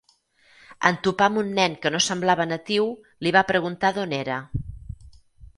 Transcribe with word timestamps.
En 0.89 0.97
topar 1.07 1.27
amb 1.31 1.41
un 1.41 1.51
nen 1.59 1.75
que 1.83 1.91
no 1.95 2.01
semblava 2.05 2.49
natiu, 2.53 2.89
li 3.27 3.37
va 3.39 3.47
preguntar 3.53 3.93
d'on 3.99 4.17
era. 4.25 4.43